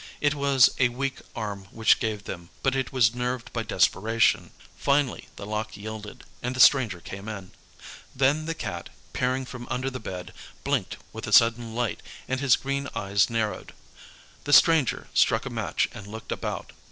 [0.19, 4.49] It was a weak arm which gave them, but it was nerved by desperation.
[4.75, 7.51] Finally the lock yielded, and the stranger came in.
[8.15, 10.33] Then the Cat, peering from under the bed,
[10.63, 13.73] blinked with a sudden light, and his green eyes narrowed.
[14.45, 16.71] The stranger struck a match and looked about.